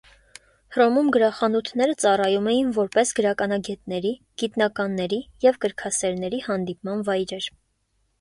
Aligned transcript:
Հռոմում 0.75 1.09
գրախանութները 1.15 1.95
ծառայում 2.03 2.47
էին 2.53 2.71
որպես 2.77 3.11
գրականագետների, 3.19 4.13
գիտնականների 4.45 5.21
և 5.47 5.61
գրքասերների 5.67 6.41
հանդիպման 6.47 7.05
վայրեր։ 7.11 7.51